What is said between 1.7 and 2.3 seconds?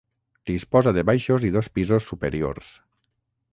pisos